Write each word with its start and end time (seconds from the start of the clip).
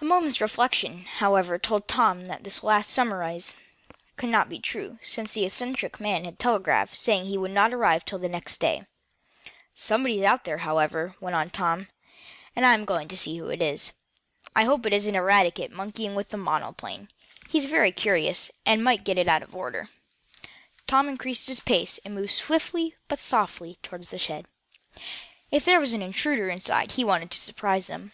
A 0.00 0.04
moment's 0.04 0.40
reflection, 0.40 1.04
however, 1.04 1.58
told 1.58 1.88
Tom 1.88 2.26
that 2.26 2.44
this 2.44 2.62
last 2.62 2.90
surmise 2.90 3.54
could 4.16 4.28
not 4.28 4.48
be 4.48 4.60
true, 4.60 5.00
since 5.02 5.32
the 5.32 5.44
eccentric 5.44 5.98
man 5.98 6.24
had 6.24 6.38
telegraphed, 6.38 6.94
saying 6.94 7.24
he 7.26 7.36
would 7.36 7.50
not 7.50 7.72
arrive 7.74 8.02
until 8.02 8.20
the 8.20 8.28
next 8.28 8.58
day. 8.60 8.86
"Somebody's 9.74 10.22
out 10.22 10.44
there, 10.44 10.58
however," 10.58 11.16
went 11.20 11.34
on 11.34 11.50
Tom, 11.50 11.88
"and 12.54 12.64
I'm 12.64 12.84
going 12.84 13.08
to 13.08 13.16
see 13.16 13.36
who 13.36 13.48
it 13.48 13.60
is. 13.60 13.90
I 14.54 14.62
hope 14.62 14.86
it 14.86 14.92
isn't 14.92 15.12
Eradicate 15.16 15.72
monkeying 15.72 16.14
with 16.14 16.28
the 16.28 16.36
monoplane. 16.36 17.08
He's 17.50 17.64
very 17.64 17.90
curious, 17.90 18.52
and 18.64 18.80
he 18.82 18.84
might 18.84 19.02
get 19.02 19.18
it 19.18 19.26
out 19.26 19.42
of 19.42 19.56
order." 19.56 19.88
Tom 20.86 21.08
increased 21.08 21.48
his 21.48 21.58
pace, 21.58 21.98
and 22.04 22.14
moved 22.14 22.30
swiftly 22.30 22.94
but 23.08 23.18
softly 23.18 23.76
toward 23.82 24.04
the 24.04 24.20
shed. 24.20 24.46
If 25.50 25.64
there 25.64 25.80
was 25.80 25.94
an 25.94 26.00
intruder 26.02 26.48
inside 26.48 26.92
he 26.92 27.02
wanted 27.02 27.32
to 27.32 27.38
surprise 27.40 27.88
him. 27.88 28.12